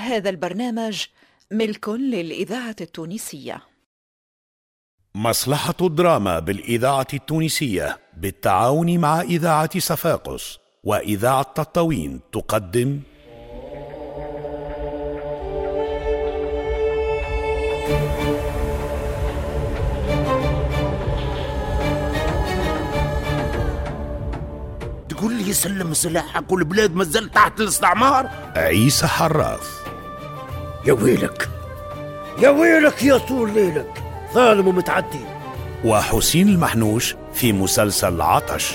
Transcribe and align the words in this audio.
هذا 0.00 0.30
البرنامج 0.30 1.04
ملك 1.50 1.88
للإذاعة 1.88 2.76
التونسية. 2.80 3.62
مصلحة 5.14 5.74
الدراما 5.80 6.38
بالإذاعة 6.38 7.06
التونسية 7.14 7.98
بالتعاون 8.16 8.98
مع 8.98 9.20
إذاعة 9.20 9.78
صفاقس 9.78 10.58
وإذاعة 10.84 11.42
تطاوين 11.42 12.20
تقدم. 12.32 13.00
تقول 25.08 25.34
لي 25.34 25.52
سلم 25.52 25.94
سلاحك 25.94 26.52
والبلاد 26.52 26.94
مازال 26.94 27.30
تحت 27.30 27.60
الاستعمار؟ 27.60 28.30
عيسى 28.56 29.06
حراث. 29.06 29.79
يا 30.84 30.92
ويلك 30.92 31.48
يا 32.38 32.48
ويلك 32.48 33.02
يا 33.02 33.18
طول 33.18 33.54
ليلك. 33.54 34.02
ظالم 34.34 34.68
ومتعدي. 34.68 35.20
وحسين 35.84 36.48
المحنوش 36.48 37.16
في 37.34 37.52
مسلسل 37.52 38.20
عطش. 38.20 38.72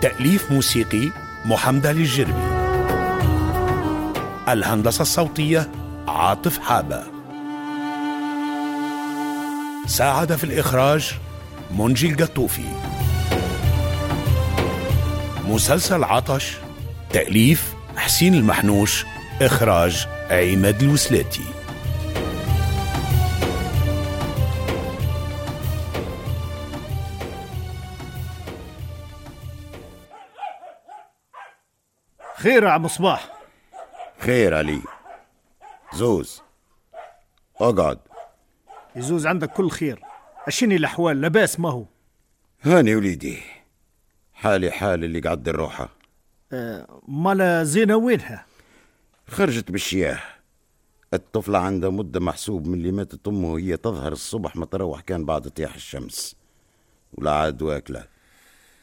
تأليف 0.00 0.52
موسيقي 0.52 1.10
محمد 1.44 1.86
علي 1.86 2.00
الجربي 2.00 2.32
الهندسة 4.48 5.02
الصوتية 5.02 5.70
عاطف 6.08 6.58
حابة. 6.58 7.02
ساعد 9.86 10.36
في 10.36 10.44
الإخراج 10.44 11.14
منجي 11.70 12.10
القطوفي 12.10 12.68
مسلسل 15.44 16.04
عطش 16.04 16.56
تأليف 17.10 17.74
حسين 17.96 18.34
المحنوش 18.34 19.04
إخراج 19.42 20.08
عماد 20.30 20.82
الوسلاتي. 20.82 21.44
خير 32.36 32.62
يا 32.62 32.70
عم 32.70 32.88
صباح. 32.88 33.32
خير 34.18 34.56
علي. 34.56 34.82
زوز. 35.94 36.42
اقعد 37.60 37.98
يزوز 38.96 39.26
عندك 39.26 39.50
كل 39.50 39.70
خير. 39.70 40.05
اشني 40.46 40.76
الأحوال 40.76 41.20
لباس 41.20 41.60
ما 41.60 41.70
هو؟ 41.70 41.84
هاني 42.62 42.96
وليدي 42.96 43.38
حالي 44.34 44.70
حال 44.70 45.04
اللي 45.04 45.20
قعد 45.20 45.48
الروحة 45.48 45.88
أه 46.52 47.02
مالا 47.08 47.64
زينة 47.64 47.96
وينها؟ 47.96 48.46
خرجت 49.28 49.70
بالشياه. 49.70 50.20
الطفلة 51.14 51.58
عندها 51.58 51.90
مدة 51.90 52.20
محسوب 52.20 52.66
من 52.66 52.74
اللي 52.74 52.92
ماتت 52.92 53.28
أمه 53.28 53.52
وهي 53.52 53.76
تظهر 53.76 54.12
الصبح 54.12 54.56
ما 54.56 54.66
تروح 54.66 55.00
كان 55.00 55.24
بعد 55.24 55.48
طياح 55.48 55.74
الشمس. 55.74 56.36
ولا 57.12 57.30
عاد 57.30 57.62
واكلة 57.62 58.04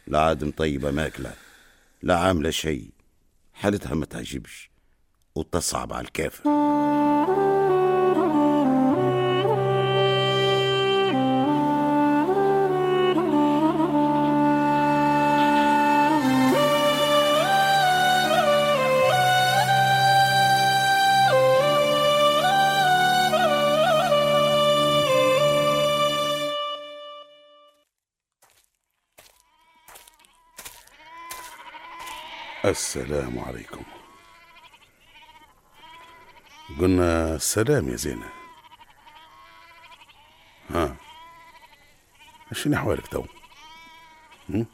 لا 0.08 0.20
عاد 0.20 0.44
مطيبة 0.44 0.92
ماكلة 0.92 1.34
لا 2.02 2.20
عاملة 2.20 2.50
شيء. 2.50 2.90
حالتها 3.54 3.96
ما 3.96 4.06
تعجبش 4.06 4.70
وتصعب 5.36 5.94
على 5.94 6.06
الكافر. 6.06 6.44
السلام 32.66 33.40
عليكم. 33.40 33.84
قلنا 36.80 37.36
السلام 37.36 37.90
يا 37.90 37.96
زينة. 37.96 38.30
ها 40.70 40.96
شنو 42.52 42.76
أحوالك 42.76 43.08
تو؟ 43.08 43.26
هم؟ 44.50 44.66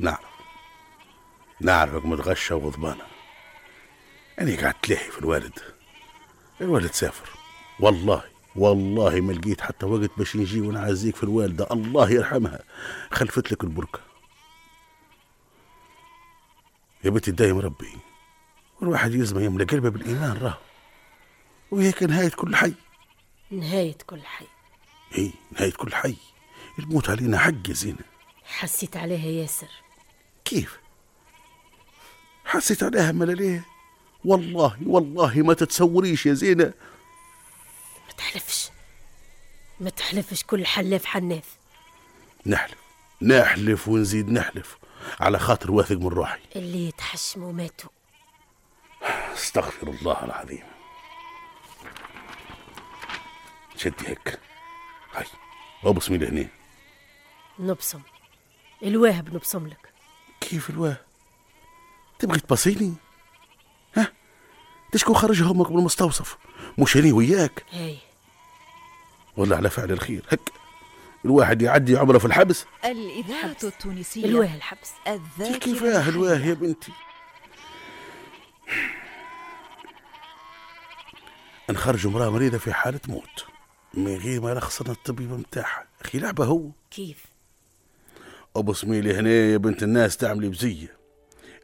نعرف 0.00 0.20
نعرفك 1.60 2.06
متغشة 2.06 2.54
وغضبانة. 2.56 3.06
أنا 4.40 4.60
قاعد 4.60 4.74
تلهي 4.74 5.10
في 5.10 5.18
الوالد؟ 5.18 5.58
الوالد 6.60 6.92
سافر. 6.92 7.28
والله 7.80 8.22
والله 8.56 9.20
ما 9.20 9.32
لقيت 9.32 9.60
حتى 9.60 9.86
وقت 9.86 10.10
باش 10.18 10.36
نجي 10.36 10.60
ونعزيك 10.60 11.16
في 11.16 11.22
الوالدة. 11.22 11.66
الله 11.70 12.10
يرحمها. 12.10 12.60
خلفت 13.12 13.52
لك 13.52 13.64
البركة. 13.64 14.05
يا 17.06 17.10
بنتي 17.10 17.30
دايم 17.30 17.58
ربي. 17.58 17.98
والواحد 18.80 19.14
يلزم 19.14 19.40
يملى 19.40 19.64
قلبه 19.64 19.88
بالإيمان 19.88 20.38
راه. 20.38 20.58
وهيك 21.70 22.02
نهاية 22.02 22.28
كل 22.28 22.56
حي. 22.56 22.74
نهاية 23.50 23.98
كل 24.06 24.22
حي. 24.22 24.46
هي 25.12 25.30
نهاية 25.52 25.72
كل 25.72 25.94
حي. 25.94 26.16
الموت 26.78 27.10
علينا 27.10 27.38
حق 27.38 27.68
يا 27.68 27.74
زينة. 27.74 28.04
حسيت 28.44 28.96
عليها 28.96 29.26
ياسر. 29.26 29.68
كيف؟ 30.44 30.78
حسيت 32.44 32.82
عليها 32.82 33.12
ملا 33.12 33.32
ليه 33.32 33.64
والله 34.24 34.76
والله 34.86 35.42
ما 35.42 35.54
تتصوريش 35.54 36.26
يا 36.26 36.34
زينة. 36.34 36.72
ما 38.06 38.12
تحلفش. 38.16 38.70
ما 39.80 39.90
تحلفش 39.90 40.44
كل 40.44 40.66
حلاف 40.66 41.04
حناف. 41.04 41.56
نحلف. 42.46 42.78
نحلف 43.22 43.88
ونزيد 43.88 44.30
نحلف. 44.30 44.78
على 45.20 45.38
خاطر 45.38 45.70
واثق 45.70 45.96
من 45.96 46.08
روحي. 46.08 46.40
اللي 46.56 46.88
يتحشموا 46.88 47.52
ماتوا. 47.52 47.90
استغفر 49.34 49.88
الله 49.88 50.24
العظيم. 50.24 50.64
شدي 53.76 54.08
هيك 54.08 54.40
هاي 55.14 55.24
ابصمي 55.84 56.18
لهنا 56.18 56.48
نبصم. 57.58 58.00
الواه 58.82 59.20
بنبصم 59.20 59.66
لك. 59.66 59.92
كيف 60.40 60.70
الواه 60.70 60.96
تبغي 62.18 62.40
تبصيني؟ 62.40 62.94
ها؟ 63.96 64.12
تشكو 64.92 65.14
خرج 65.14 65.42
همك 65.42 65.70
من 65.70 65.78
المستوصف 65.78 66.36
مش 66.78 66.96
أنا 66.96 67.14
وياك. 67.14 67.64
هاي. 67.72 67.98
ولا 69.36 69.56
على 69.56 69.70
فعل 69.70 69.92
الخير. 69.92 70.24
هك. 70.32 70.65
الواحد 71.24 71.62
يعدي 71.62 71.96
عمره 71.96 72.18
في 72.18 72.24
الحبس. 72.24 72.64
الإذاعة 72.84 73.56
التونسية. 73.64 74.24
الواه 74.24 74.54
الحبس. 74.54 74.90
الذاكرة 75.08 75.58
كيفاه 75.58 76.08
الواه. 76.08 76.38
يا 76.38 76.54
بنتي؟ 76.54 76.92
نخرج 81.70 82.06
امرأة 82.06 82.30
مريضة 82.30 82.58
في 82.58 82.72
حالة 82.72 83.00
موت. 83.08 83.44
من 83.94 84.16
غير 84.16 84.40
ما 84.40 84.52
رخصنا 84.52 84.90
الطبيب 84.90 85.32
متاعها. 85.32 85.86
أخي 86.00 86.18
لعبة 86.18 86.44
هو. 86.44 86.70
كيف؟ 86.90 87.24
أبو 88.56 88.72
سميلي 88.72 89.14
هنا 89.14 89.30
يا 89.30 89.56
بنت 89.56 89.82
الناس 89.82 90.16
تعملي 90.16 90.48
بزية. 90.48 90.96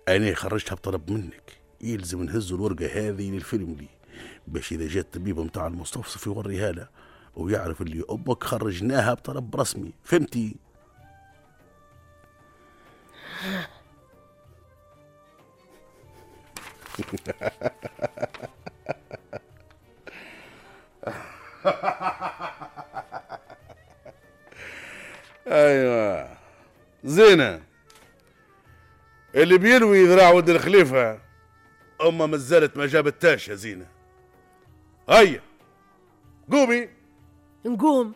أنا 0.08 0.34
خرجتها 0.34 0.74
بطلب 0.74 1.10
منك. 1.10 1.52
يلزم 1.80 2.22
نهز 2.22 2.52
الورقة 2.52 2.86
هذه 2.86 3.30
للفيلم 3.30 3.76
لي. 3.80 3.88
باش 4.46 4.72
إذا 4.72 4.88
جات 4.88 5.04
الطبيب 5.04 5.40
متاع 5.40 5.66
المستوصف 5.66 6.26
يوريها 6.26 6.72
له. 6.72 6.88
ويعرف 7.36 7.80
اللي 7.82 8.04
أمك 8.10 8.44
خرجناها 8.44 9.14
بطلب 9.14 9.56
رسمي 9.56 9.92
فهمتي؟ 10.04 10.56
أيوه. 25.46 26.28
زينة. 27.04 27.62
اللي 29.34 29.58
بينوي 29.58 30.06
ذراع 30.06 30.30
ولد 30.30 30.50
الخليفة 30.50 31.18
أمه 32.06 32.26
ما 32.26 32.36
زالت 32.36 32.76
ما 32.76 32.86
جابتاش 32.86 33.48
يا 33.48 33.54
زينة. 33.54 33.86
هيا. 35.10 35.40
قومي. 36.52 36.88
نقوم. 37.66 38.12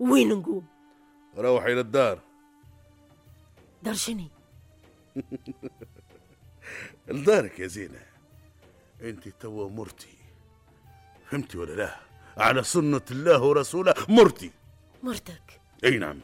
وين 0.00 0.28
نقوم؟ 0.28 0.66
روحي 1.36 1.74
للدار 1.74 2.18
درشني 3.82 4.30
لدارك 7.08 7.58
يا 7.60 7.66
زينة. 7.66 8.02
أنت 9.02 9.28
توا 9.28 9.68
مرتي. 9.68 10.16
فهمتي 11.30 11.58
ولا 11.58 11.72
لا؟ 11.72 11.96
على 12.36 12.62
سنة 12.62 13.02
الله 13.10 13.42
ورسوله 13.42 13.94
مرتي. 14.08 14.50
مرتك. 15.02 15.60
أي 15.84 15.98
نعم. 15.98 16.20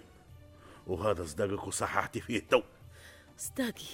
وهذا 0.86 1.24
صداقك 1.24 1.66
وصححتي 1.66 2.20
فيه 2.20 2.42
تو. 2.50 2.62
صداقي. 3.38 3.84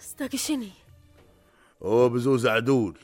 صداقي 0.00 0.38
شني 0.38 0.72
هو 1.82 2.08
بزوز 2.08 2.46
عدول. 2.46 2.98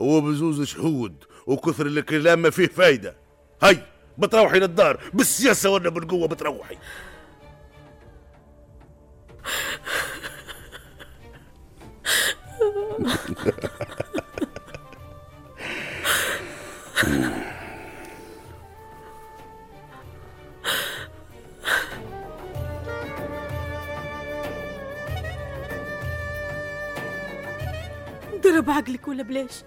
هو 0.00 0.20
بزوز 0.20 0.62
شهود. 0.62 1.24
وكثر 1.46 1.86
الكلام 1.86 2.38
ما 2.38 2.50
فيه 2.50 2.66
فايدة. 2.66 3.16
هاي. 3.62 3.95
بتروحي 4.18 4.58
للدار 4.58 5.00
بالسياسة 5.14 5.70
ولا 5.70 5.90
بالقوة 5.90 6.28
بتروحي؟ 6.28 6.76
ضرب 28.44 28.70
عقلك 28.70 29.08
ولا 29.08 29.22
بلاش 29.22 29.64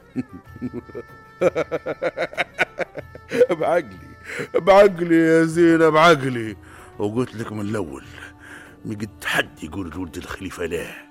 بعقلي. 3.50 4.09
بعقلي 4.56 5.16
يا 5.16 5.44
زينة 5.44 5.90
بعقلي. 5.90 6.56
وقلت 7.00 7.36
لك 7.36 7.52
من 7.52 7.62
الأول 7.70 8.04
ما 8.86 8.96
قد 8.96 9.26
حد 9.26 9.64
يقول 9.64 9.90
لولد 9.90 10.18
الخليفة 10.18 10.66
لا. 10.66 11.10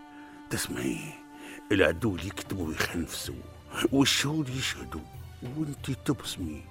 تسمعي 0.50 0.98
العدول 1.72 2.26
يكتبوا 2.26 2.68
ويخنفسوا 2.68 3.34
والشهود 3.92 4.48
يشهدوا 4.48 5.00
وانت 5.56 5.90
تبسمي 6.04 6.62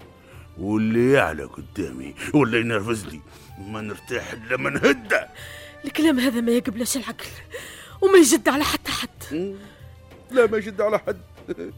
واللي 0.58 1.12
يعلى 1.12 1.44
قدامي 1.44 2.16
ولا 2.34 2.58
ينرفز 2.60 3.06
لي 3.06 3.22
ما 3.60 3.82
نرتاح 3.82 4.32
إلا 4.32 4.58
من 4.58 4.78
هده 4.78 5.30
الكلام 5.86 6.20
هذا 6.20 6.42
ما 6.42 6.52
يقبلش 6.52 6.98
العقل 6.98 7.26
وما 8.02 8.18
يجد 8.18 8.50
على 8.50 8.64
حتى 8.64 8.92
حد. 8.92 9.56
لا 10.32 10.46
ما 10.48 10.58
يشد 10.58 10.82
على 10.82 11.00
حد. 11.00 11.22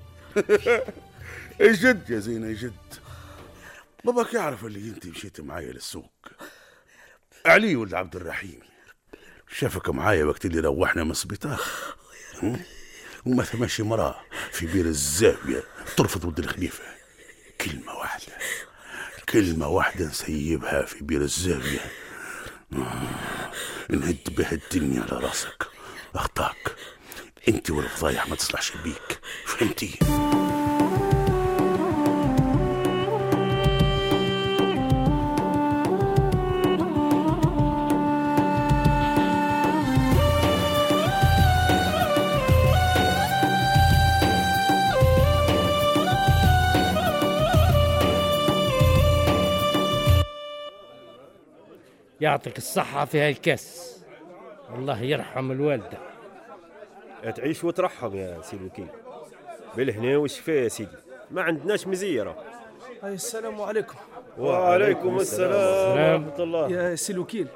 يجد 1.60 2.10
يا 2.10 2.19
زينة 2.19 2.48
يجد. 2.48 2.74
باباك 4.04 4.34
يعرف 4.34 4.66
اللي 4.66 4.90
انت 4.90 5.07
مشيت 5.07 5.42
معايا 5.42 5.72
للسوق. 5.72 6.12
علي 7.46 7.75
ولد 7.75 7.94
عبد 7.94 8.16
الرحيم. 8.16 8.60
شافك 9.48 9.90
معايا 9.90 10.25
وقت 10.25 10.46
اللي 10.46 10.60
روحنا 10.60 11.04
من 11.04 11.12
السبيطار؟ 11.12 11.62
وما 13.25 13.44
ثماش 13.44 13.81
مراه 13.81 14.22
في 14.51 14.66
بير 14.66 14.86
الزاوية 14.86 15.63
ترفض 15.98 16.25
ولد 16.25 16.40
الخليفة. 16.40 16.84
كلمة 17.62 17.94
واحدة. 17.94 18.34
كلمة 19.30 19.68
واحدة 19.68 20.06
نسيبها 20.06 20.86
في 20.86 21.04
بير 21.04 21.22
الزاوية. 21.22 21.80
آه، 22.74 23.52
نهد 23.90 24.36
بها 24.38 24.52
الدنيا 24.52 25.02
على 25.02 25.19
راسك. 25.25 25.68
أخطاك. 26.16 26.75
انت 27.48 27.72
والفضايح 27.72 28.28
ما 28.28 28.36
تصلحش 28.36 28.72
بيك. 28.84 29.19
فهمتي؟ 29.45 30.00
يعطيك 52.21 52.57
الصحة 52.57 53.06
في 53.06 53.19
هالكاس 53.19 53.98
الله 54.75 55.01
يرحم 55.01 55.51
الوالدة. 55.51 55.98
تعيش 57.36 57.63
وترحم 57.63 58.16
يا 58.16 58.42
سيدي 58.42 58.63
الوكيل. 58.63 58.88
بالهنا 59.77 60.18
والشفاء 60.18 60.56
يا 60.56 60.68
سيدي. 60.68 60.98
ما 61.31 61.42
عندناش 61.42 61.88
مزيرة. 61.88 62.44
أي 63.04 63.13
السلام 63.13 63.62
عليكم. 63.62 63.95
وعليكم 64.38 65.18
السلام. 65.18 66.24
ورحمة 66.24 66.44
الله. 66.44 66.71
يا 66.71 66.95
سي 66.95 67.13
الوكيل. 67.13 67.48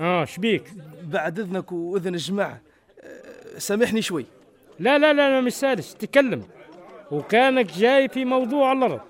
آه 0.00 0.24
شبيك 0.24 0.64
بعد 1.02 1.38
إذنك 1.38 1.72
وإذن 1.72 2.14
الجماعة 2.14 2.60
أه، 3.00 3.58
سامحني 3.58 4.02
شوي. 4.02 4.26
لا 4.78 4.98
لا 4.98 5.12
لا 5.12 5.30
لا 5.30 5.40
مش 5.40 5.52
سالش 5.52 5.92
تكلم. 5.92 6.42
وكانك 7.10 7.72
جاي 7.72 8.08
في 8.08 8.24
موضوع 8.24 8.72
الأرض. 8.72 9.00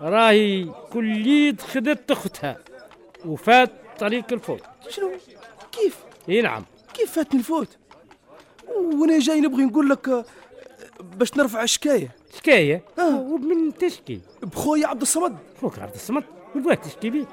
راهي 0.00 0.64
كليد 0.92 1.60
خدت 1.60 2.10
أختها. 2.10 2.58
وفات 3.26 3.70
طريق 3.98 4.32
الفوت. 4.32 4.62
شنو؟ 4.88 5.10
كيف؟ 5.72 5.96
إي 6.28 6.42
نعم. 6.42 6.64
كيف 6.94 7.12
فاتني 7.12 7.40
الفوت؟ 7.40 7.68
وأنا 8.76 9.18
جاي 9.18 9.40
نبغي 9.40 9.64
نقول 9.64 9.88
لك 9.88 10.24
باش 11.00 11.36
نرفع 11.36 11.64
شكاية. 11.64 12.08
شكاية؟ 12.36 12.82
آه. 12.98 13.20
ومن 13.20 13.74
تشكي 13.78 14.20
بخويا 14.42 14.86
عبد 14.86 15.00
الصمد. 15.00 15.36
خوك 15.60 15.78
عبد 15.78 15.94
الصمد؟ 15.94 16.24
والواد 16.54 16.76
تشكي 16.76 17.10
بيه؟ 17.10 17.26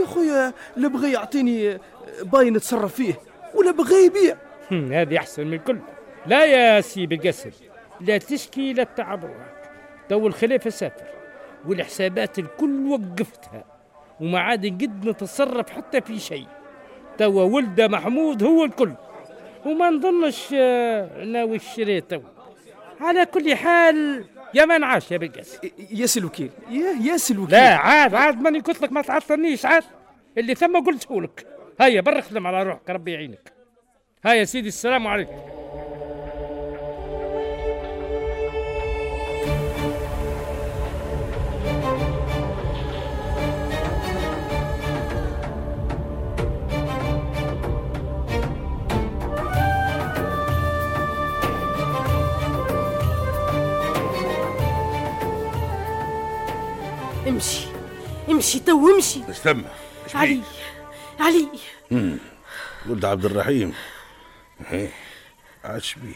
يا 0.00 0.06
خويا 0.06 0.52
لا 0.76 0.88
بغى 0.88 1.12
يعطيني 1.12 1.70
أه، 1.70 1.80
باين 2.22 2.52
نتصرف 2.52 2.94
فيه 2.94 3.20
ولا 3.54 3.70
بغى 3.70 4.06
يبيع. 4.06 4.36
هذه 4.70 5.18
أحسن 5.18 5.46
من 5.46 5.54
الكل. 5.54 5.78
لا 6.26 6.44
يا 6.44 6.80
سي 6.80 7.06
بالقسم 7.06 7.50
لا 8.00 8.18
تشكي 8.18 8.72
لا 8.72 8.84
تعب 8.84 9.24
روحك 9.24 9.70
تو 10.08 10.26
الخليفة 10.26 10.70
سافر 10.70 11.06
والحسابات 11.66 12.38
الكل 12.38 12.86
وقفتها. 12.86 13.73
وما 14.20 14.40
عاد 14.40 14.66
قد 14.66 15.08
نتصرف 15.08 15.70
حتى 15.70 16.00
في 16.00 16.18
شيء. 16.18 16.46
توا 17.18 17.42
ولده 17.42 17.88
محمود 17.88 18.42
هو 18.42 18.64
الكل. 18.64 18.92
وما 19.66 19.90
نظنش 19.90 20.48
آه، 20.54 21.24
ناوي 21.24 21.56
الشري 21.56 22.00
تو 22.00 22.20
على 23.00 23.26
كل 23.26 23.54
حال 23.54 24.24
يا 24.54 24.64
من 24.64 24.84
عاش 24.84 25.12
يا 25.12 25.16
بالقسم 25.16 25.58
يا 25.90 26.06
سي 26.06 26.20
الوكيل. 26.20 26.50
يا 26.70 27.12
يا 27.12 27.16
سي 27.16 27.34
الوكيل. 27.34 27.54
لا 27.54 27.76
عاد 27.76 28.14
عاد 28.14 28.40
ماني 28.40 28.58
قلت 28.58 28.82
لك 28.82 28.92
ما 28.92 29.02
تعطلنيش 29.02 29.66
عاد. 29.66 29.82
اللي 30.38 30.54
ثم 30.54 30.84
قلته 30.84 31.22
لك. 31.22 31.46
هيا 31.80 32.00
بر 32.00 32.20
خدم 32.20 32.46
على 32.46 32.62
روحك 32.62 32.90
ربي 32.90 33.12
يعينك. 33.12 33.52
هيا 34.24 34.34
يا 34.34 34.44
سيدي 34.44 34.68
السلام 34.68 35.06
عليكم. 35.06 35.53
امشي 58.54 58.66
تو 58.66 58.88
امشي 58.94 59.28
إيش 59.28 59.36
ثم 59.36 59.62
علي؟ 60.14 60.42
علي. 61.20 61.48
ولد 62.86 63.04
عبد 63.04 63.24
الرحيم. 63.24 63.74
إيه. 64.70 64.92
اش 65.64 65.94
بيه. 65.94 66.14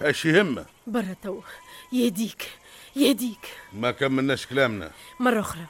اش 0.00 0.24
يهمه 0.24 0.66
برا 0.86 1.16
تو. 1.22 1.40
يهديك. 1.92 2.50
يهديك. 2.96 3.48
ما 3.72 3.90
كملناش 3.90 4.46
كلامنا. 4.46 4.90
مرة 5.20 5.40
أخرى. 5.40 5.66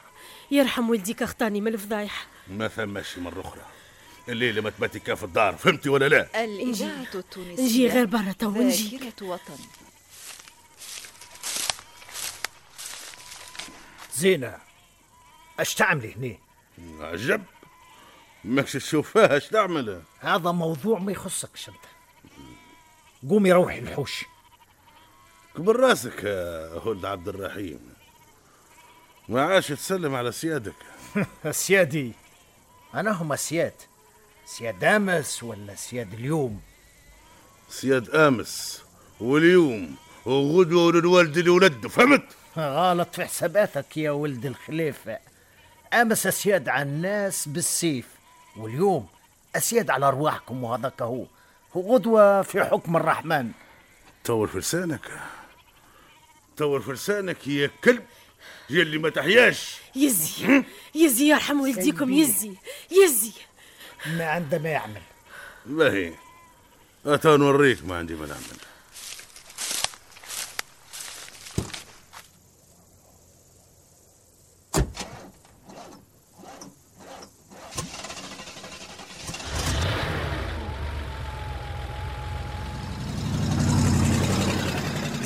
يرحم 0.51 0.89
والديك 0.89 1.23
أخطاني 1.23 1.61
من 1.61 1.73
الفضايح. 1.73 2.27
ما 2.47 2.67
ثماش 2.67 3.17
مرة 3.17 3.41
أخرى. 3.41 3.65
الليلة 4.29 4.61
ما 4.61 4.69
تباتي 4.69 4.99
كاف 4.99 5.23
الدار. 5.23 5.55
فهمتي 5.55 5.89
ولا 5.89 6.07
لا؟ 6.09 6.43
الإذاعة 6.43 7.05
التونسية. 7.15 7.63
نجي 7.63 7.87
غير 7.87 8.05
برا 8.05 8.31
تو. 8.39 8.51
نجي. 8.51 8.97
ذاكرة 8.97 9.27
وطن. 9.27 9.57
زينة. 14.15 14.66
اش 15.59 15.73
تعملي 15.75 16.37
هنا 16.77 17.07
عجب. 17.07 17.43
ماكش 18.43 18.73
تشوفها 18.73 19.37
اش 19.37 19.47
تعمل؟ 19.47 20.01
هذا 20.19 20.51
موضوع 20.51 20.99
ما 20.99 21.11
يخصكش 21.11 21.69
انت 21.69 21.77
قومي 23.29 23.51
روحي 23.51 23.79
الحوش. 23.79 24.25
كبر 25.57 25.75
راسك 25.75 26.23
يا 26.23 26.73
ولد 26.85 27.05
عبد 27.05 27.27
الرحيم. 27.27 27.79
ما 29.29 29.41
عادش 29.41 29.67
تسلم 29.67 30.15
على 30.15 30.31
سيادك. 30.31 30.75
سيادي. 31.51 32.11
أنا 32.93 33.11
هم 33.11 33.35
سياد. 33.35 33.73
سياد 34.45 34.83
آمس 34.83 35.43
ولا 35.43 35.75
سياد 35.75 36.13
اليوم؟ 36.13 36.61
سياد 37.69 38.09
آمس 38.09 38.83
واليوم 39.19 39.95
وغدوة 40.25 40.83
وللوالد 40.85 41.37
اللي 41.37 41.49
ولده 41.49 41.89
فهمت؟ 41.89 42.23
غلط 42.57 43.15
في 43.15 43.25
حساباتك 43.25 43.97
يا 43.97 44.11
ولد 44.11 44.45
الخليفة. 44.45 45.19
امس 45.93 46.27
اسياد 46.27 46.69
على 46.69 46.83
الناس 46.83 47.47
بالسيف؟ 47.47 48.05
واليوم 48.57 49.07
أسياد 49.55 49.89
على 49.89 50.07
أرواحكم 50.07 50.63
وهذاك 50.63 51.01
هو. 51.01 51.25
وغدوة 51.75 52.41
في 52.41 52.63
حكم 52.63 52.97
الرحمن. 52.97 53.51
طور 54.25 54.47
في 54.47 54.57
لسانك. 54.57 55.11
طور 56.57 56.81
في 56.81 56.91
لسانك 56.91 57.47
يا 57.47 57.71
كلب. 57.83 58.03
يلي 58.69 58.97
ما 58.97 59.09
تحياش. 59.09 59.77
يزي. 59.95 60.63
يزي 60.95 61.29
يرحم 61.29 61.61
والديكم 61.61 62.13
يزي. 62.13 62.53
يزي. 62.91 63.31
ما 64.07 64.25
عنده 64.25 64.59
ما 64.59 64.69
يعمل. 64.69 65.01
باهي 65.65 66.13
اتا 67.05 67.37
نوريك 67.37 67.85
ما 67.85 67.97
عندي 67.97 68.15
ما 68.15 68.27
نعمل. 68.27 68.57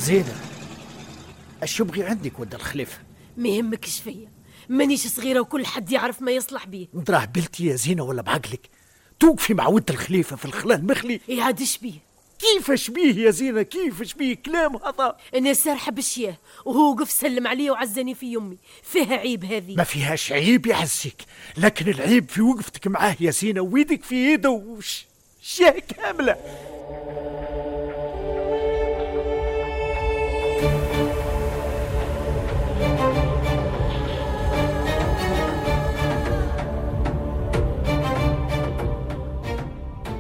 زينة. 0.02 0.36
اش 1.64 1.80
يبغي 1.80 2.04
عندك 2.04 2.40
ولد 2.40 2.54
الخليفة. 2.56 2.98
ما 3.38 3.50
يهمكش 3.50 4.00
فيا 4.00 4.32
مانيش 4.70 5.08
صغيرة 5.08 5.40
وكل 5.40 5.66
حد 5.66 5.92
يعرف 5.92 6.22
ما 6.22 6.32
يصلح 6.32 6.66
بيه. 6.66 6.88
نضراه 6.94 7.26
بلتي 7.26 7.66
يا 7.66 7.76
زينة 7.76 8.04
ولا 8.04 8.22
بعقلك؟ 8.22 8.70
توقفي 9.20 9.54
مع 9.54 9.68
ولد 9.68 9.90
الخليفة 9.90 10.36
في 10.36 10.46
الخلا 10.46 10.76
المخلي 10.76 11.20
يعادش 11.28 11.78
بيه 11.78 11.94
كيفاش 12.40 12.90
بيه 12.90 13.16
يا 13.16 13.32
زينة؟ 13.32 13.62
كيفاش 13.62 14.14
بيه 14.14 14.36
كلام 14.36 14.76
هذا؟ 14.76 15.18
أنا 15.36 15.54
سارحة 15.54 15.92
بالشياه 15.92 16.38
وهو 16.66 16.92
وقف 16.92 17.12
سلم 17.12 17.48
عليا 17.48 17.72
وعزني 17.72 18.16
في 18.16 18.34
يمي. 18.34 18.58
فيها 18.84 19.16
عيب 19.16 19.46
هذه. 19.46 19.76
ما 19.76 19.84
فيهاش 19.84 20.32
عيب 20.32 20.68
يعزك 20.68 21.22
لكن 21.58 21.88
العيب 21.88 22.30
في 22.30 22.42
وقفتك 22.42 22.88
معاه 22.88 23.16
يا 23.20 23.32
زينة 23.32 23.62
ويدك 23.62 24.04
في 24.04 24.34
يده 24.34 24.50
وش 24.50 25.06
شاه 25.42 25.80
كاملة. 25.80 26.36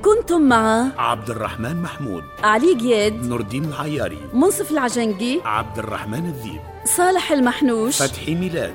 كنتم 0.01 0.41
مع 0.41 0.87
عبد 0.97 1.29
الرحمن 1.29 1.81
محمود 1.81 2.23
علي 2.43 2.75
جياد 2.75 3.25
نور 3.25 3.39
الدين 3.39 3.65
العياري 3.65 4.17
منصف 4.33 4.71
العجنقي 4.71 5.39
عبد 5.45 5.79
الرحمن 5.79 6.25
الذيب 6.25 6.61
صالح 6.85 7.31
المحنوش 7.31 8.01
فتحي 8.01 8.35
ميلاد 8.35 8.73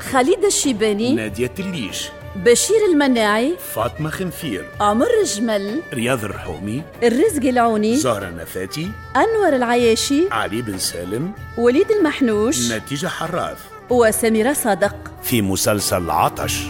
خالد 0.00 0.44
الشيباني 0.44 1.14
نادية 1.14 1.54
الليش. 1.58 2.08
بشير 2.44 2.76
المناعي 2.92 3.56
فاطمة 3.74 4.10
خنفير 4.10 4.64
عمر 4.80 5.06
الجمل 5.22 5.82
رياض 5.92 6.24
الرحومي 6.24 6.82
الرزق 7.02 7.44
العوني 7.44 7.96
زهرة 7.96 8.30
نفاتي 8.30 8.90
أنور 9.16 9.56
العياشي 9.56 10.28
علي 10.30 10.62
بن 10.62 10.78
سالم 10.78 11.32
وليد 11.58 11.90
المحنوش 11.90 12.72
نتيجة 12.72 13.06
حراث. 13.06 13.58
وسميرة 13.90 14.52
صادق. 14.52 14.94
في 15.22 15.42
مسلسل 15.42 16.10
عطش. 16.10 16.62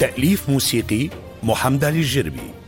تأليف 0.00 0.48
موسيقي 0.48 1.08
محمد 1.42 1.84
علي 1.84 1.98
الجربي. 1.98 2.61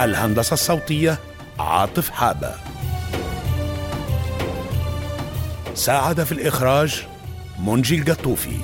الهندسة 0.00 0.54
الصوتية 0.54 1.18
عاطف 1.58 2.10
حابة. 2.10 2.54
ساعد 5.74 6.24
في 6.24 6.32
الإخراج 6.32 7.06
منجي 7.58 7.98
القطوفي 7.98 8.56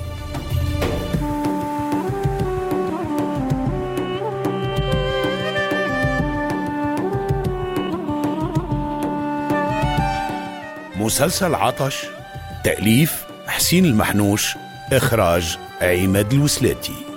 مسلسل 10.95 11.55
عطش 11.55 12.05
تأليف 12.63 13.25
حسين 13.47 13.85
المحنوش 13.85 14.55
إخراج 14.93 15.57
عماد 15.81 16.33
الوسلاتي. 16.33 17.12